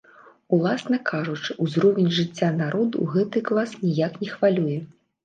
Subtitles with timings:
[0.55, 4.79] Уласна кажучы, узровень жыцця народу гэты клас ніяк не хвалюе.